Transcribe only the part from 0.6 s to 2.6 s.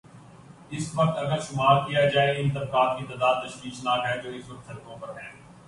اس وقت اگر شمارکیا جائے، ان